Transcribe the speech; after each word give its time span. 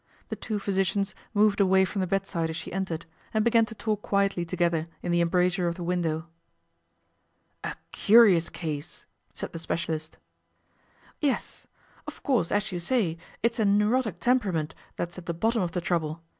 The 0.29 0.35
two 0.35 0.57
physicians 0.57 1.13
moved 1.31 1.61
away 1.61 1.85
from 1.85 2.01
the 2.01 2.07
bedside 2.07 2.49
as 2.49 2.55
she 2.55 2.73
entered, 2.73 3.05
and 3.35 3.45
began 3.45 3.67
to 3.67 3.75
talk 3.75 4.01
quietly 4.01 4.43
together 4.43 4.87
in 5.03 5.11
the 5.11 5.21
embrasure 5.21 5.67
of 5.67 5.75
the 5.75 5.83
window. 5.83 6.25
'A 7.63 7.75
curious 7.91 8.49
case!' 8.49 9.05
said 9.35 9.53
the 9.53 9.59
specialist. 9.59 10.17
'Yes. 11.19 11.67
Of 12.07 12.23
course, 12.23 12.51
as 12.51 12.71
you 12.71 12.79
say, 12.79 13.19
it's 13.43 13.59
a 13.59 13.63
neurotic 13.65 14.17
temperament 14.17 14.73
that's 14.95 15.19
at 15.19 15.27
the 15.27 15.35
bottom 15.35 15.61
of 15.61 15.73
the 15.73 15.81
trouble. 15.81 16.23